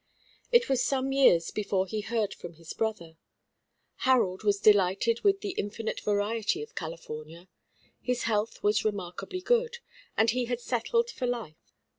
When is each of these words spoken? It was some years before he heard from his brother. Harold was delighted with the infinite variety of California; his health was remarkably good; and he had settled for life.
It 0.51 0.67
was 0.67 0.83
some 0.83 1.11
years 1.11 1.51
before 1.51 1.85
he 1.85 2.01
heard 2.01 2.33
from 2.33 2.53
his 2.55 2.73
brother. 2.73 3.17
Harold 3.97 4.41
was 4.43 4.59
delighted 4.59 5.19
with 5.21 5.41
the 5.41 5.53
infinite 5.59 5.99
variety 6.01 6.63
of 6.63 6.73
California; 6.73 7.47
his 8.01 8.23
health 8.23 8.63
was 8.63 8.83
remarkably 8.83 9.41
good; 9.41 9.77
and 10.17 10.31
he 10.31 10.45
had 10.45 10.59
settled 10.59 11.11
for 11.11 11.27
life. 11.27 11.71